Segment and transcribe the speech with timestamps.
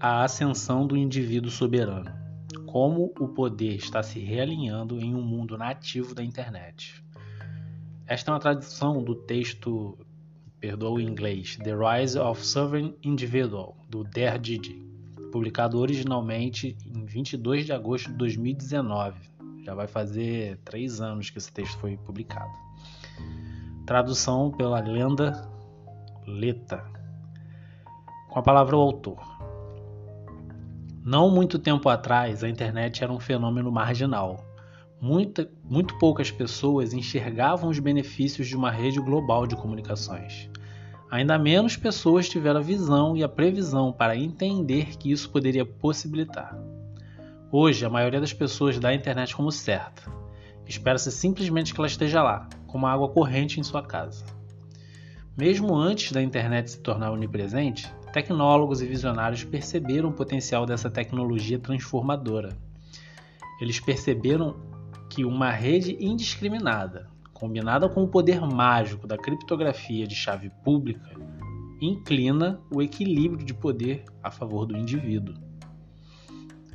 [0.00, 2.12] a ascensão do indivíduo soberano.
[2.66, 7.02] Como o poder está se realinhando em um mundo nativo da internet.
[8.06, 9.98] Esta é uma tradução do texto,
[10.60, 14.82] perdoa o inglês, The Rise of Sovereign Individual, do Der Didi,
[15.32, 19.18] publicado originalmente em 22 de agosto de 2019.
[19.64, 22.52] Já vai fazer três anos que esse texto foi publicado.
[23.84, 25.50] Tradução pela lenda
[26.26, 26.84] Leta,
[28.28, 29.37] com a palavra o autor.
[31.10, 34.44] Não muito tempo atrás, a internet era um fenômeno marginal.
[35.00, 40.50] Muita, muito poucas pessoas enxergavam os benefícios de uma rede global de comunicações.
[41.10, 46.54] Ainda menos pessoas tiveram a visão e a previsão para entender que isso poderia possibilitar.
[47.50, 50.02] Hoje, a maioria das pessoas dá a internet como certa.
[50.66, 54.26] Espera-se simplesmente que ela esteja lá, como água corrente em sua casa.
[55.34, 61.58] Mesmo antes da internet se tornar onipresente, tecnólogos e visionários perceberam o potencial dessa tecnologia
[61.58, 62.56] transformadora.
[63.60, 64.56] Eles perceberam
[65.08, 71.10] que uma rede indiscriminada, combinada com o poder mágico da criptografia de chave pública,
[71.80, 75.34] inclina o equilíbrio de poder a favor do indivíduo.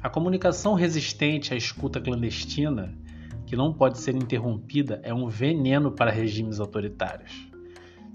[0.02, 2.98] A comunicação resistente à escuta clandestina,
[3.46, 7.53] que não pode ser interrompida, é um veneno para regimes autoritários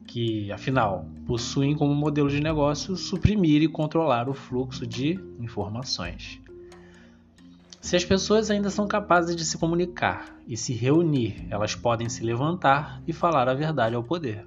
[0.09, 6.41] que, afinal, possuem como modelo de negócio suprimir e controlar o fluxo de informações.
[7.79, 12.25] Se as pessoas ainda são capazes de se comunicar e se reunir, elas podem se
[12.25, 14.47] levantar e falar a verdade ao poder.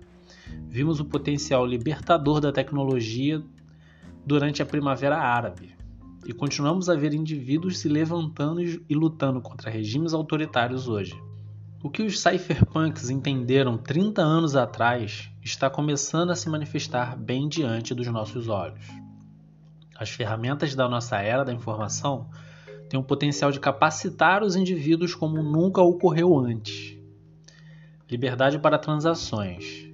[0.68, 3.42] Vimos o potencial libertador da tecnologia
[4.25, 5.75] durante a Primavera Árabe
[6.25, 11.16] e continuamos a ver indivíduos se levantando e lutando contra regimes autoritários hoje.
[11.84, 17.95] O que os cypherpunks entenderam 30 anos atrás está começando a se manifestar bem diante
[17.95, 18.86] dos nossos olhos.
[19.97, 22.29] As ferramentas da nossa era da informação
[22.90, 26.97] têm o potencial de capacitar os indivíduos como nunca ocorreu antes.
[28.09, 29.88] Liberdade para transações.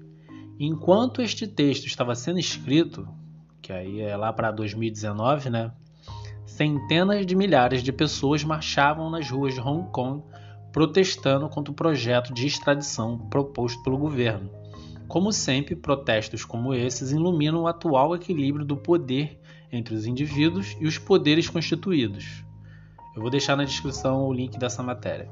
[0.59, 3.07] Enquanto este texto estava sendo escrito,
[3.61, 5.71] que aí é lá para 2019, né?
[6.45, 10.23] Centenas de milhares de pessoas marchavam nas ruas de Hong Kong
[10.71, 14.49] protestando contra o projeto de extradição proposto pelo governo.
[15.07, 19.39] Como sempre, protestos como esses iluminam o atual equilíbrio do poder
[19.71, 22.43] entre os indivíduos e os poderes constituídos.
[23.15, 25.29] Eu vou deixar na descrição o link dessa matéria.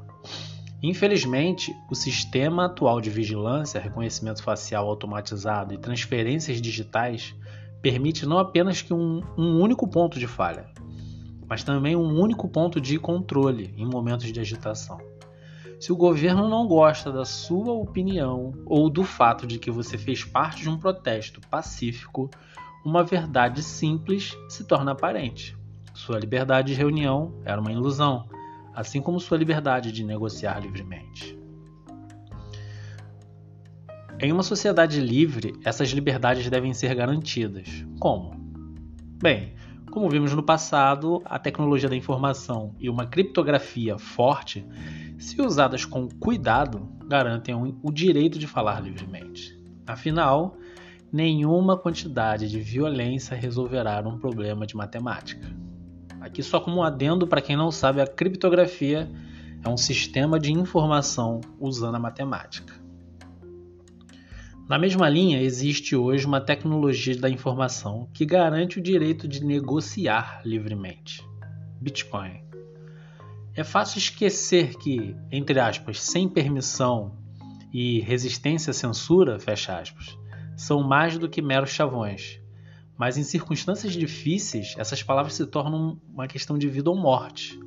[0.82, 7.34] Infelizmente, o sistema atual de vigilância, reconhecimento facial automatizado e transferências digitais
[7.80, 10.68] permite não apenas que um, um único ponto de falha,
[11.48, 14.98] mas também um único ponto de controle em momentos de agitação.
[15.78, 20.24] Se o governo não gosta da sua opinião ou do fato de que você fez
[20.24, 22.30] parte de um protesto pacífico,
[22.84, 25.56] uma verdade simples se torna aparente.
[25.92, 28.28] Sua liberdade de reunião era uma ilusão,
[28.74, 31.38] assim como sua liberdade de negociar livremente.
[34.18, 37.84] Em uma sociedade livre, essas liberdades devem ser garantidas.
[38.00, 38.34] Como?
[39.20, 39.54] Bem,
[39.90, 44.66] como vimos no passado, a tecnologia da informação e uma criptografia forte
[45.18, 49.56] se usadas com cuidado, garantem o direito de falar livremente.
[49.86, 50.56] Afinal,
[51.12, 55.50] nenhuma quantidade de violência resolverá um problema de matemática.
[56.20, 59.08] Aqui, só como um adendo para quem não sabe, a criptografia
[59.64, 62.74] é um sistema de informação usando a matemática.
[64.68, 70.40] Na mesma linha, existe hoje uma tecnologia da informação que garante o direito de negociar
[70.44, 71.24] livremente:
[71.80, 72.45] Bitcoin.
[73.56, 77.16] É fácil esquecer que, entre aspas, sem permissão
[77.72, 80.18] e resistência à censura, fecha aspas,
[80.54, 82.38] são mais do que meros chavões.
[82.98, 87.58] Mas em circunstâncias difíceis, essas palavras se tornam uma questão de vida ou morte.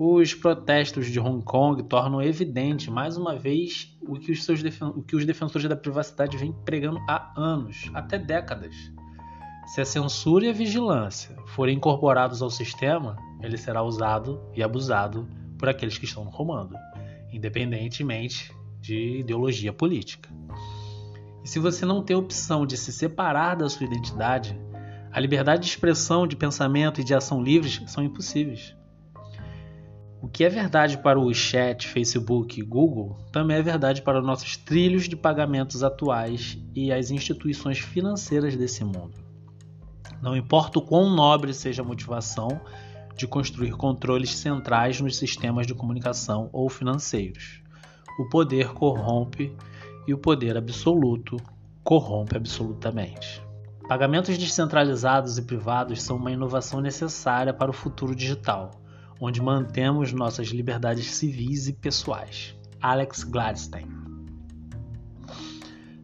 [0.00, 4.60] Os protestos de Hong Kong tornam evidente, mais uma vez, o que os, seus
[4.96, 8.74] o que os defensores da privacidade vêm pregando há anos, até décadas.
[9.70, 15.28] Se a censura e a vigilância forem incorporados ao sistema, ele será usado e abusado
[15.56, 16.74] por aqueles que estão no comando,
[17.32, 20.28] independentemente de ideologia política.
[21.44, 24.60] E se você não tem opção de se separar da sua identidade,
[25.12, 28.74] a liberdade de expressão, de pensamento e de ação livres são impossíveis.
[30.20, 34.56] O que é verdade para o chat, Facebook e Google também é verdade para nossos
[34.56, 39.29] trilhos de pagamentos atuais e as instituições financeiras desse mundo.
[40.22, 42.60] Não importa o quão nobre seja a motivação
[43.16, 47.62] de construir controles centrais nos sistemas de comunicação ou financeiros.
[48.18, 49.54] O poder corrompe
[50.06, 51.36] e o poder absoluto
[51.82, 53.42] corrompe absolutamente.
[53.88, 58.70] Pagamentos descentralizados e privados são uma inovação necessária para o futuro digital,
[59.20, 62.56] onde mantemos nossas liberdades civis e pessoais.
[62.80, 64.09] Alex Gladstein.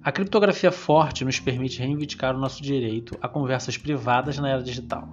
[0.07, 5.11] A criptografia forte nos permite reivindicar o nosso direito a conversas privadas na era digital.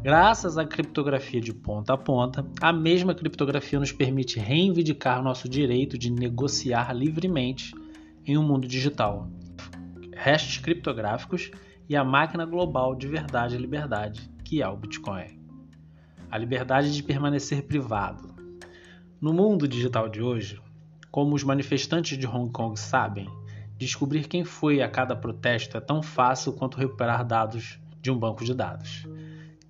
[0.00, 5.98] Graças à criptografia de ponta a ponta, a mesma criptografia nos permite reivindicar nosso direito
[5.98, 7.74] de negociar livremente
[8.24, 9.28] em um mundo digital.
[10.14, 11.50] Hashes criptográficos
[11.88, 15.36] e a máquina global de verdade e liberdade, que é o Bitcoin.
[16.30, 18.32] A liberdade de permanecer privado.
[19.20, 20.60] No mundo digital de hoje,
[21.10, 23.28] como os manifestantes de Hong Kong sabem,
[23.82, 28.44] descobrir quem foi a cada protesto é tão fácil quanto recuperar dados de um banco
[28.44, 29.06] de dados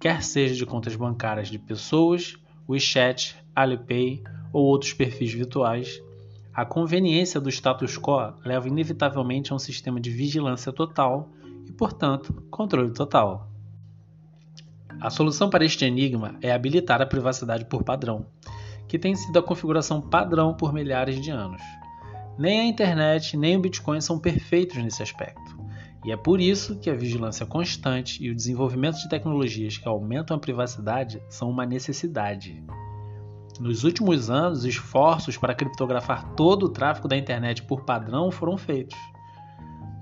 [0.03, 2.37] quer seja de contas bancárias de pessoas,
[2.69, 4.21] WeChat, Alipay
[4.53, 6.03] ou outros perfis virtuais,
[6.53, 11.29] a conveniência do status quo leva inevitavelmente a um sistema de vigilância total
[11.69, 13.49] e, portanto, controle total.
[15.01, 18.27] A solução para este enigma é habilitar a privacidade por padrão,
[18.89, 21.63] que tem sido a configuração padrão por milhares de anos.
[22.39, 25.61] Nem a internet nem o Bitcoin são perfeitos nesse aspecto.
[26.05, 30.37] E é por isso que a vigilância constante e o desenvolvimento de tecnologias que aumentam
[30.37, 32.65] a privacidade são uma necessidade.
[33.61, 38.99] Nos últimos anos, esforços para criptografar todo o tráfego da internet por padrão foram feitos.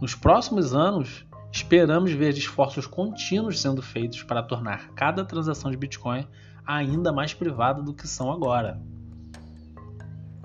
[0.01, 6.27] Nos próximos anos, esperamos ver esforços contínuos sendo feitos para tornar cada transação de Bitcoin
[6.65, 8.81] ainda mais privada do que são agora.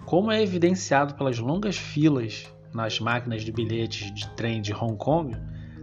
[0.05, 5.35] Como é evidenciado pelas longas filas nas máquinas de bilhetes de trem de Hong Kong,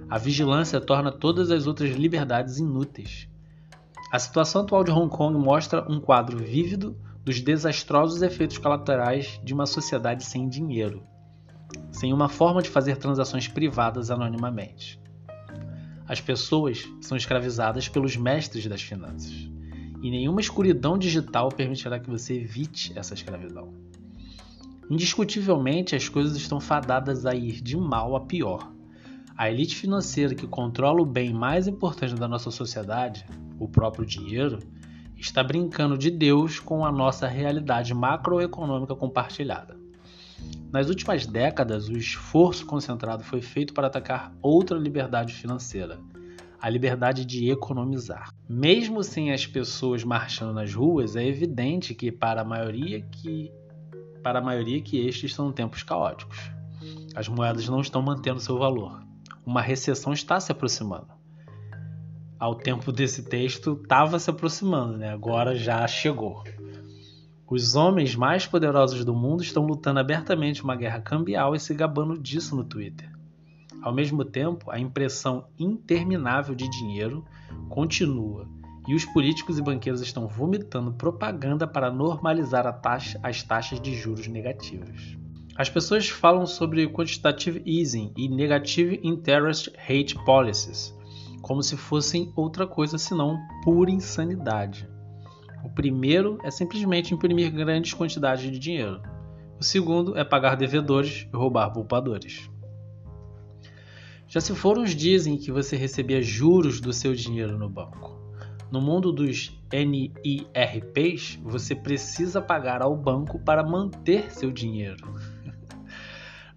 [0.09, 3.29] a vigilância torna todas as outras liberdades inúteis.
[4.13, 9.53] A situação atual de Hong Kong mostra um quadro vívido dos desastrosos efeitos colaterais de
[9.53, 11.03] uma sociedade sem dinheiro,
[11.91, 15.01] sem uma forma de fazer transações privadas anonimamente.
[16.07, 19.51] As pessoas são escravizadas pelos mestres das finanças,
[20.01, 23.92] e nenhuma escuridão digital permitirá que você evite essa escravidão.
[24.90, 28.73] Indiscutivelmente, as coisas estão fadadas a ir de mal a pior.
[29.37, 33.25] A elite financeira que controla o bem mais importante da nossa sociedade,
[33.58, 34.58] o próprio dinheiro,
[35.17, 39.76] está brincando de Deus com a nossa realidade macroeconômica compartilhada.
[40.73, 46.00] Nas últimas décadas, o esforço concentrado foi feito para atacar outra liberdade financeira,
[46.61, 48.32] a liberdade de economizar.
[48.49, 53.52] Mesmo sem as pessoas marchando nas ruas, é evidente que para a maioria que
[54.23, 56.39] para a maioria que estes são tempos caóticos.
[57.15, 59.03] As moedas não estão mantendo seu valor.
[59.45, 61.09] Uma recessão está se aproximando.
[62.39, 65.11] Ao tempo desse texto, estava se aproximando, né?
[65.11, 66.43] agora já chegou.
[67.49, 72.19] Os homens mais poderosos do mundo estão lutando abertamente uma guerra cambial e se gabando
[72.19, 73.13] disso no Twitter.
[73.83, 77.25] Ao mesmo tempo, a impressão interminável de dinheiro
[77.69, 78.49] continua
[78.87, 84.26] e os políticos e banqueiros estão vomitando propaganda para normalizar taxa, as taxas de juros
[84.26, 85.17] negativas.
[85.56, 90.94] As pessoas falam sobre quantitative easing e negative interest rate policies
[91.43, 94.88] como se fossem outra coisa senão pura insanidade.
[95.64, 99.02] O primeiro é simplesmente imprimir grandes quantidades de dinheiro.
[99.61, 102.49] O segundo é pagar devedores e roubar poupadores.
[104.26, 108.12] Já se foram os dias em que você recebia juros do seu dinheiro no banco.
[108.72, 115.14] No mundo dos NIRPs, você precisa pagar ao banco para manter seu dinheiro.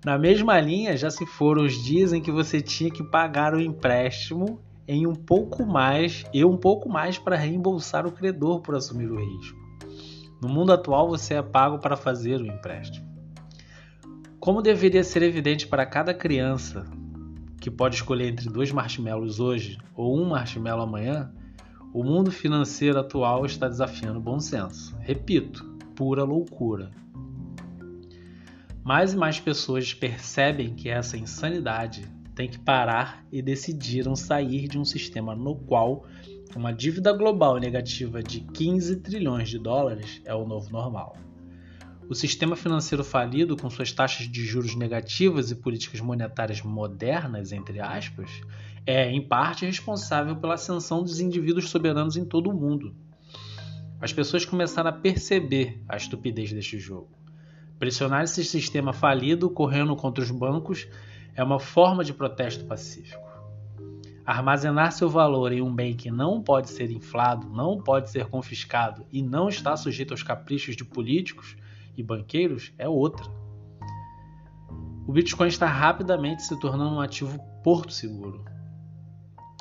[0.06, 3.60] Na mesma linha, já se foram os dias em que você tinha que pagar o
[3.60, 9.12] empréstimo em um pouco mais e um pouco mais para reembolsar o credor por assumir
[9.12, 9.60] o risco.
[10.42, 13.06] No mundo atual, você é pago para fazer o empréstimo.
[14.40, 16.86] Como deveria ser evidente para cada criança
[17.60, 21.34] que pode escolher entre dois marshmallows hoje ou um marshmallow amanhã,
[21.96, 24.94] o mundo financeiro atual está desafiando o bom senso.
[25.00, 25.64] Repito,
[25.96, 26.92] pura loucura.
[28.84, 34.78] Mais e mais pessoas percebem que essa insanidade tem que parar e decidiram sair de
[34.78, 36.06] um sistema no qual
[36.54, 41.16] uma dívida global negativa de 15 trilhões de dólares é o novo normal.
[42.10, 47.80] O sistema financeiro falido, com suas taxas de juros negativas e políticas monetárias modernas, entre
[47.80, 48.30] aspas,
[48.86, 52.96] é, em parte, responsável pela ascensão dos indivíduos soberanos em todo o mundo.
[54.00, 57.10] As pessoas começaram a perceber a estupidez deste jogo.
[57.80, 60.88] Pressionar esse sistema falido correndo contra os bancos
[61.34, 63.26] é uma forma de protesto pacífico.
[64.26, 69.06] Armazenar seu valor em um bem que não pode ser inflado, não pode ser confiscado
[69.12, 71.56] e não está sujeito aos caprichos de políticos
[71.98, 73.26] e banqueiros é outra.
[75.08, 78.44] O Bitcoin está rapidamente se tornando um ativo porto seguro,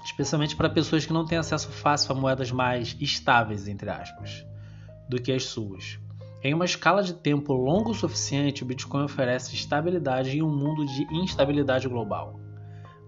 [0.04, 4.46] especialmente para pessoas que não têm acesso fácil a moedas mais estáveis, entre aspas,
[5.08, 5.98] do que as suas.
[6.42, 10.84] Em uma escala de tempo longo o suficiente, o Bitcoin oferece estabilidade em um mundo
[10.84, 12.38] de instabilidade global.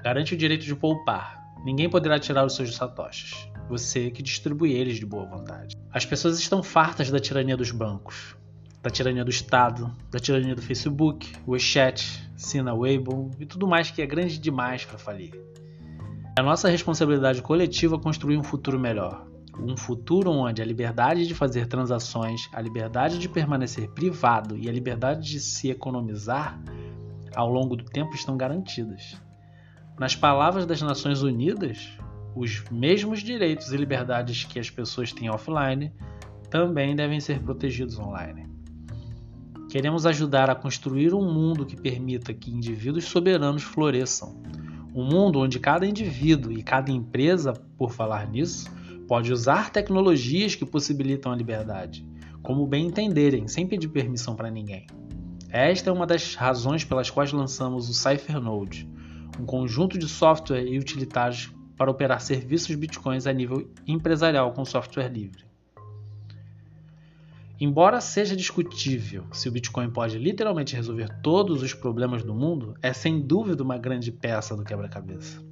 [0.03, 1.45] Garante o direito de poupar.
[1.63, 3.47] Ninguém poderá tirar os seus satoshis.
[3.69, 5.77] Você que distribui eles de boa vontade.
[5.93, 8.37] As pessoas estão fartas da tirania dos bancos,
[8.83, 14.01] da tirania do Estado, da tirania do Facebook, WeChat, Sina Weibo e tudo mais que
[14.01, 15.33] é grande demais para falir.
[16.39, 19.27] É nossa responsabilidade coletiva construir um futuro melhor,
[19.59, 24.73] um futuro onde a liberdade de fazer transações, a liberdade de permanecer privado e a
[24.73, 26.61] liberdade de se economizar
[27.35, 29.17] ao longo do tempo estão garantidas.
[29.99, 31.99] Nas palavras das Nações Unidas,
[32.35, 35.91] os mesmos direitos e liberdades que as pessoas têm offline
[36.51, 38.47] também devem ser protegidos online.
[39.71, 44.39] Queremos ajudar a construir um mundo que permita que indivíduos soberanos floresçam.
[44.97, 48.71] Um mundo onde cada indivíduo e cada empresa, por falar nisso,
[49.07, 52.03] pode usar tecnologias que possibilitam a liberdade,
[52.43, 54.87] como bem entenderem, sem pedir permissão para ninguém.
[55.51, 58.89] Esta é uma das razões pelas quais lançamos o CypherNode,
[59.39, 65.13] um conjunto de software e utilitários para operar serviços bitcoins a nível empresarial com software
[65.13, 65.46] livre.
[67.59, 72.93] Embora seja discutível se o Bitcoin pode literalmente resolver todos os problemas do mundo, é
[72.93, 75.43] sem dúvida uma grande peça do quebra-cabeça.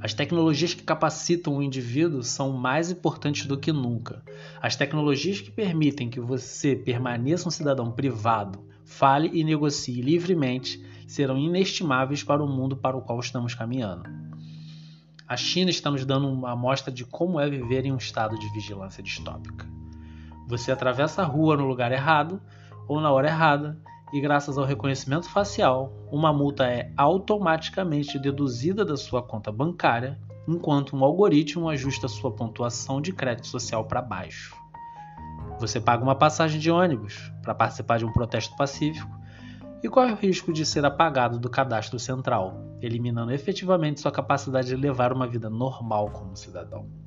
[0.00, 4.22] As tecnologias que capacitam o indivíduo são mais importantes do que nunca.
[4.60, 11.36] As tecnologias que permitem que você permaneça um cidadão privado, fale e negocie livremente serão
[11.36, 14.04] inestimáveis para o mundo para o qual estamos caminhando.
[15.28, 18.50] A China está nos dando uma amostra de como é viver em um estado de
[18.54, 19.75] vigilância distópica.
[20.46, 22.40] Você atravessa a rua no lugar errado
[22.88, 23.78] ou na hora errada
[24.12, 30.94] e graças ao reconhecimento facial, uma multa é automaticamente deduzida da sua conta bancária, enquanto
[30.94, 34.54] um algoritmo ajusta sua pontuação de crédito social para baixo.
[35.58, 39.10] Você paga uma passagem de ônibus para participar de um protesto pacífico
[39.82, 44.76] e corre o risco de ser apagado do cadastro central, eliminando efetivamente sua capacidade de
[44.76, 47.05] levar uma vida normal como cidadão.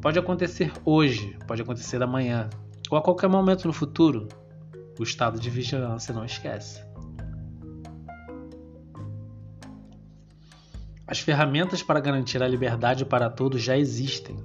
[0.00, 2.48] Pode acontecer hoje, pode acontecer amanhã,
[2.90, 4.28] ou a qualquer momento no futuro,
[4.98, 6.82] o estado de vigilância não esquece.
[11.06, 14.36] As ferramentas para garantir a liberdade para todos já existem.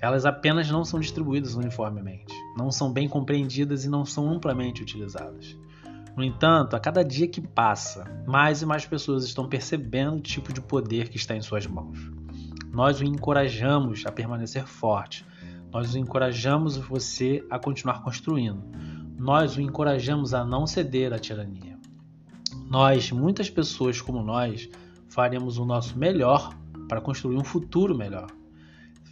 [0.00, 5.56] Elas apenas não são distribuídas uniformemente, não são bem compreendidas e não são amplamente utilizadas.
[6.16, 10.52] No entanto, a cada dia que passa, mais e mais pessoas estão percebendo o tipo
[10.52, 11.98] de poder que está em suas mãos.
[12.78, 15.26] Nós o encorajamos a permanecer forte,
[15.72, 18.62] nós o encorajamos você a continuar construindo,
[19.18, 21.76] nós o encorajamos a não ceder à tirania.
[22.70, 24.70] Nós, muitas pessoas como nós,
[25.08, 26.56] faremos o nosso melhor
[26.88, 28.28] para construir um futuro melhor.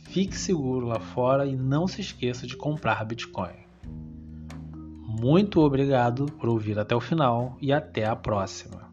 [0.04, 3.66] Fique seguro lá fora e não se esqueça de comprar Bitcoin.
[5.20, 8.85] Muito obrigado por ouvir até o final e até a próxima.